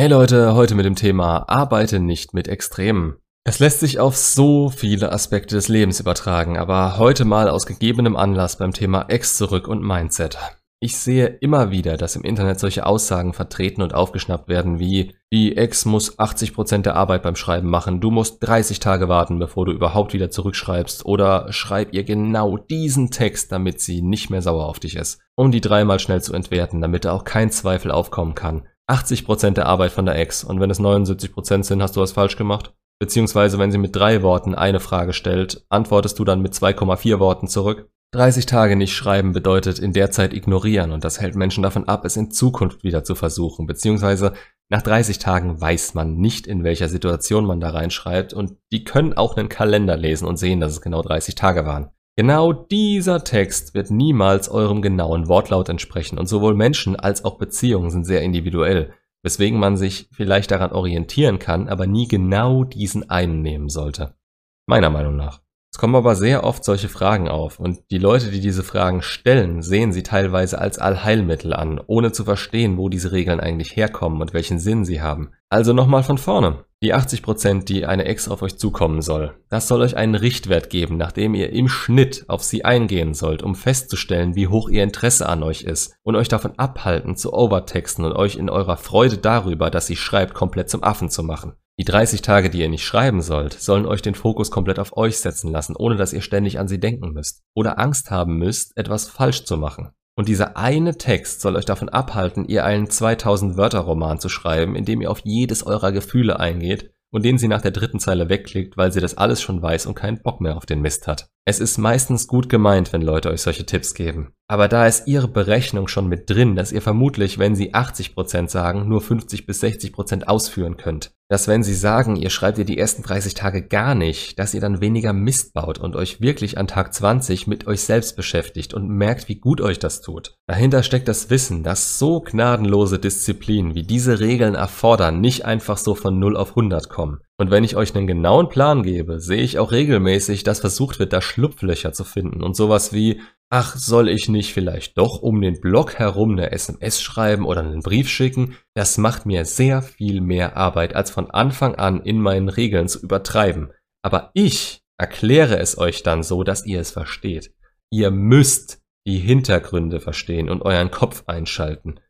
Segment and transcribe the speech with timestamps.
[0.00, 3.18] Hey Leute, heute mit dem Thema Arbeite nicht mit Extremen.
[3.44, 8.16] Es lässt sich auf so viele Aspekte des Lebens übertragen, aber heute mal aus gegebenem
[8.16, 10.38] Anlass beim Thema Ex zurück und Mindset.
[10.80, 15.58] Ich sehe immer wieder, dass im Internet solche Aussagen vertreten und aufgeschnappt werden wie die
[15.58, 19.72] Ex muss 80% der Arbeit beim Schreiben machen, du musst 30 Tage warten, bevor du
[19.72, 24.80] überhaupt wieder zurückschreibst oder schreib ihr genau diesen Text, damit sie nicht mehr sauer auf
[24.80, 28.66] dich ist, um die dreimal schnell zu entwerten, damit da auch kein Zweifel aufkommen kann.
[28.90, 32.36] 80% der Arbeit von der Ex und wenn es 79% sind, hast du was falsch
[32.36, 32.74] gemacht.
[32.98, 37.48] Beziehungsweise wenn sie mit drei Worten eine Frage stellt, antwortest du dann mit 2,4 Worten
[37.48, 37.88] zurück.
[38.12, 42.04] 30 Tage nicht schreiben bedeutet in der Zeit ignorieren und das hält Menschen davon ab,
[42.04, 43.66] es in Zukunft wieder zu versuchen.
[43.66, 44.32] Beziehungsweise
[44.68, 49.14] nach 30 Tagen weiß man nicht, in welcher Situation man da reinschreibt und die können
[49.14, 51.90] auch einen Kalender lesen und sehen, dass es genau 30 Tage waren.
[52.20, 57.88] Genau dieser Text wird niemals eurem genauen Wortlaut entsprechen und sowohl Menschen als auch Beziehungen
[57.88, 63.40] sind sehr individuell, weswegen man sich vielleicht daran orientieren kann, aber nie genau diesen einen
[63.40, 64.18] nehmen sollte.
[64.66, 65.40] Meiner Meinung nach.
[65.72, 69.62] Es kommen aber sehr oft solche Fragen auf und die Leute, die diese Fragen stellen,
[69.62, 74.34] sehen sie teilweise als Allheilmittel an, ohne zu verstehen, wo diese Regeln eigentlich herkommen und
[74.34, 75.30] welchen Sinn sie haben.
[75.48, 76.64] Also nochmal von vorne.
[76.82, 80.96] Die 80%, die eine Ex auf euch zukommen soll, das soll euch einen Richtwert geben,
[80.96, 85.42] nachdem ihr im Schnitt auf sie eingehen sollt, um festzustellen, wie hoch ihr Interesse an
[85.42, 89.86] euch ist und euch davon abhalten zu overtexten und euch in eurer Freude darüber, dass
[89.86, 91.52] sie schreibt, komplett zum Affen zu machen.
[91.80, 95.16] Die 30 Tage, die ihr nicht schreiben sollt, sollen euch den Fokus komplett auf euch
[95.16, 99.08] setzen lassen, ohne dass ihr ständig an sie denken müsst oder Angst haben müsst, etwas
[99.08, 99.88] falsch zu machen.
[100.14, 104.76] Und dieser eine Text soll euch davon abhalten, ihr einen 2000 Wörter Roman zu schreiben,
[104.76, 108.28] in dem ihr auf jedes eurer Gefühle eingeht und den sie nach der dritten Zeile
[108.28, 111.30] wegklickt, weil sie das alles schon weiß und keinen Bock mehr auf den Mist hat.
[111.46, 114.32] Es ist meistens gut gemeint, wenn Leute euch solche Tipps geben.
[114.46, 118.88] Aber da ist ihre Berechnung schon mit drin, dass ihr vermutlich, wenn sie 80% sagen,
[118.88, 121.12] nur 50 bis 60% ausführen könnt.
[121.28, 124.60] Dass wenn sie sagen, ihr schreibt ihr die ersten 30 Tage gar nicht, dass ihr
[124.60, 128.88] dann weniger Mist baut und euch wirklich an Tag 20 mit euch selbst beschäftigt und
[128.88, 130.34] merkt, wie gut euch das tut.
[130.48, 135.94] Dahinter steckt das Wissen, dass so gnadenlose Disziplinen, wie diese Regeln erfordern, nicht einfach so
[135.94, 137.20] von 0 auf 100 kommen.
[137.40, 141.14] Und wenn ich euch einen genauen Plan gebe, sehe ich auch regelmäßig, dass versucht wird,
[141.14, 145.58] da Schlupflöcher zu finden und sowas wie ach, soll ich nicht vielleicht doch um den
[145.58, 148.58] Blog herum eine SMS schreiben oder einen Brief schicken?
[148.74, 153.00] Das macht mir sehr viel mehr Arbeit, als von Anfang an in meinen Regeln zu
[153.00, 153.72] übertreiben.
[154.02, 157.54] Aber ich erkläre es euch dann so, dass ihr es versteht.
[157.88, 162.00] Ihr müsst die Hintergründe verstehen und euren Kopf einschalten.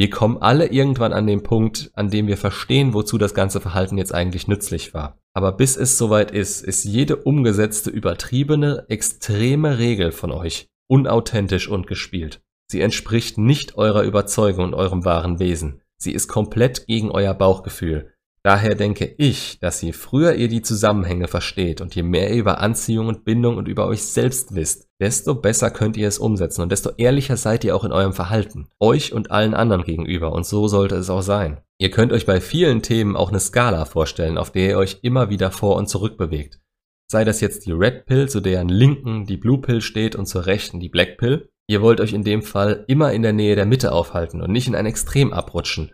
[0.00, 3.98] Wir kommen alle irgendwann an den Punkt, an dem wir verstehen, wozu das ganze Verhalten
[3.98, 5.18] jetzt eigentlich nützlich war.
[5.34, 11.86] Aber bis es soweit ist, ist jede umgesetzte, übertriebene, extreme Regel von euch unauthentisch und
[11.86, 12.40] gespielt.
[12.66, 15.82] Sie entspricht nicht eurer Überzeugung und eurem wahren Wesen.
[15.98, 18.14] Sie ist komplett gegen euer Bauchgefühl.
[18.42, 22.60] Daher denke ich, dass je früher ihr die Zusammenhänge versteht und je mehr ihr über
[22.60, 26.72] Anziehung und Bindung und über euch selbst wisst, desto besser könnt ihr es umsetzen und
[26.72, 30.68] desto ehrlicher seid ihr auch in eurem Verhalten, euch und allen anderen gegenüber und so
[30.68, 31.60] sollte es auch sein.
[31.78, 35.28] Ihr könnt euch bei vielen Themen auch eine Skala vorstellen, auf der ihr euch immer
[35.28, 36.60] wieder vor und zurück bewegt.
[37.10, 40.46] Sei das jetzt die Red Pill, zu deren linken die Blue Pill steht und zur
[40.46, 41.50] rechten die Black Pill.
[41.66, 44.66] Ihr wollt euch in dem Fall immer in der Nähe der Mitte aufhalten und nicht
[44.66, 45.92] in ein Extrem abrutschen.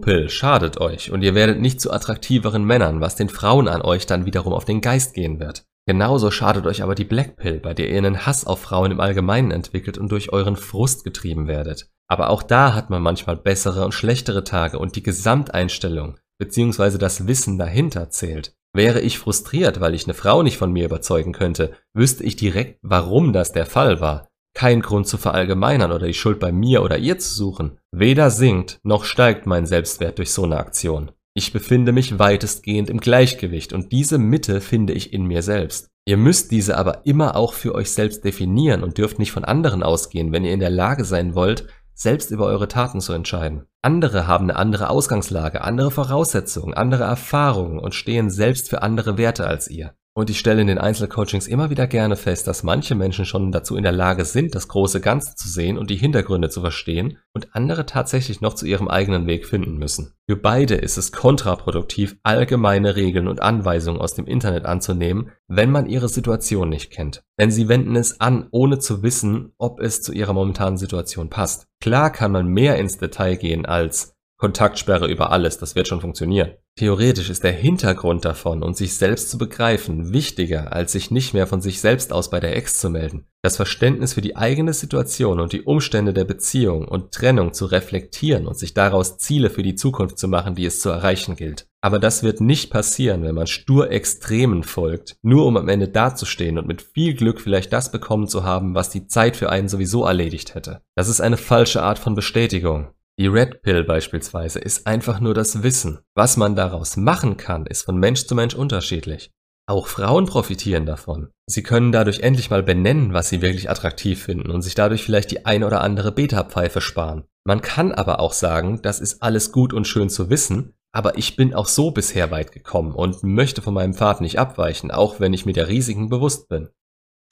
[0.00, 4.06] Pill schadet euch und ihr werdet nicht zu attraktiveren Männern, was den Frauen an euch
[4.06, 5.66] dann wiederum auf den Geist gehen wird.
[5.86, 9.00] Genauso schadet euch aber die Black Pill, bei der ihr einen Hass auf Frauen im
[9.00, 11.90] Allgemeinen entwickelt und durch euren Frust getrieben werdet.
[12.08, 16.98] Aber auch da hat man manchmal bessere und schlechtere Tage und die Gesamteinstellung bzw.
[16.98, 18.54] das Wissen dahinter zählt.
[18.72, 22.78] Wäre ich frustriert, weil ich eine Frau nicht von mir überzeugen könnte, wüsste ich direkt,
[22.82, 24.28] warum das der Fall war.
[24.56, 27.76] Kein Grund zu verallgemeinern oder die Schuld bei mir oder ihr zu suchen.
[27.92, 31.10] Weder sinkt noch steigt mein Selbstwert durch so eine Aktion.
[31.34, 35.90] Ich befinde mich weitestgehend im Gleichgewicht und diese Mitte finde ich in mir selbst.
[36.06, 39.82] Ihr müsst diese aber immer auch für euch selbst definieren und dürft nicht von anderen
[39.82, 43.66] ausgehen, wenn ihr in der Lage sein wollt, selbst über eure Taten zu entscheiden.
[43.82, 49.46] Andere haben eine andere Ausgangslage, andere Voraussetzungen, andere Erfahrungen und stehen selbst für andere Werte
[49.46, 49.92] als ihr.
[50.16, 53.76] Und ich stelle in den Einzelcoachings immer wieder gerne fest, dass manche Menschen schon dazu
[53.76, 57.54] in der Lage sind, das große Ganze zu sehen und die Hintergründe zu verstehen und
[57.54, 60.14] andere tatsächlich noch zu ihrem eigenen Weg finden müssen.
[60.26, 65.84] Für beide ist es kontraproduktiv, allgemeine Regeln und Anweisungen aus dem Internet anzunehmen, wenn man
[65.84, 67.22] ihre Situation nicht kennt.
[67.38, 71.68] Denn sie wenden es an, ohne zu wissen, ob es zu ihrer momentanen Situation passt.
[71.82, 76.52] Klar kann man mehr ins Detail gehen als Kontaktsperre über alles, das wird schon funktionieren.
[76.78, 81.46] Theoretisch ist der Hintergrund davon und sich selbst zu begreifen wichtiger, als sich nicht mehr
[81.46, 83.26] von sich selbst aus bei der Ex zu melden.
[83.42, 88.46] Das Verständnis für die eigene Situation und die Umstände der Beziehung und Trennung zu reflektieren
[88.46, 91.66] und sich daraus Ziele für die Zukunft zu machen, die es zu erreichen gilt.
[91.80, 96.58] Aber das wird nicht passieren, wenn man stur Extremen folgt, nur um am Ende dazustehen
[96.58, 100.04] und mit viel Glück vielleicht das bekommen zu haben, was die Zeit für einen sowieso
[100.04, 100.82] erledigt hätte.
[100.94, 102.88] Das ist eine falsche Art von Bestätigung.
[103.18, 106.00] Die Red Pill beispielsweise ist einfach nur das Wissen.
[106.14, 109.30] Was man daraus machen kann, ist von Mensch zu Mensch unterschiedlich.
[109.66, 111.30] Auch Frauen profitieren davon.
[111.46, 115.30] Sie können dadurch endlich mal benennen, was sie wirklich attraktiv finden und sich dadurch vielleicht
[115.30, 117.24] die ein oder andere Beta-Pfeife sparen.
[117.44, 121.36] Man kann aber auch sagen, das ist alles gut und schön zu wissen, aber ich
[121.36, 125.32] bin auch so bisher weit gekommen und möchte von meinem Pfad nicht abweichen, auch wenn
[125.32, 126.68] ich mir der Risiken bewusst bin.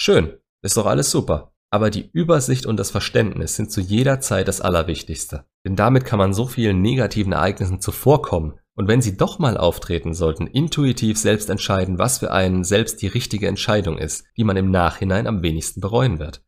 [0.00, 1.53] Schön, ist doch alles super.
[1.74, 5.44] Aber die Übersicht und das Verständnis sind zu jeder Zeit das Allerwichtigste.
[5.66, 10.14] Denn damit kann man so vielen negativen Ereignissen zuvorkommen und wenn sie doch mal auftreten
[10.14, 14.70] sollten, intuitiv selbst entscheiden, was für einen selbst die richtige Entscheidung ist, die man im
[14.70, 16.44] Nachhinein am wenigsten bereuen wird.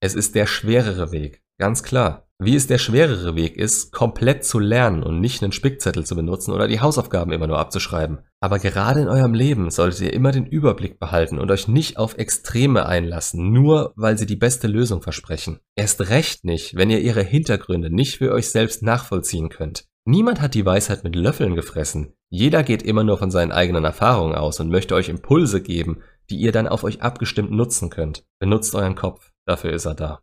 [0.00, 2.26] Es ist der schwerere Weg, ganz klar.
[2.42, 6.52] Wie es der schwerere Weg ist, komplett zu lernen und nicht einen Spickzettel zu benutzen
[6.52, 8.20] oder die Hausaufgaben immer nur abzuschreiben.
[8.40, 12.16] Aber gerade in eurem Leben solltet ihr immer den Überblick behalten und euch nicht auf
[12.16, 15.60] Extreme einlassen, nur weil sie die beste Lösung versprechen.
[15.76, 19.84] Erst recht nicht, wenn ihr ihre Hintergründe nicht für euch selbst nachvollziehen könnt.
[20.06, 22.14] Niemand hat die Weisheit mit Löffeln gefressen.
[22.30, 25.98] Jeder geht immer nur von seinen eigenen Erfahrungen aus und möchte euch Impulse geben,
[26.30, 28.24] die ihr dann auf euch abgestimmt nutzen könnt.
[28.38, 30.22] Benutzt euren Kopf, dafür ist er da.